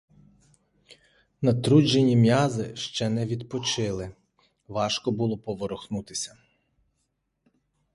Натруджені 1.41 2.15
м'язи 2.15 2.75
ще 2.75 3.09
не 3.09 3.25
відпочили, 3.25 4.15
важко 4.67 5.11
було 5.11 5.37
поворухнутися. 5.37 6.37